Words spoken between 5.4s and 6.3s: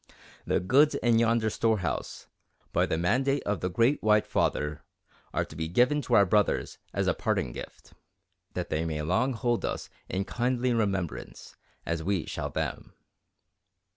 to be given to our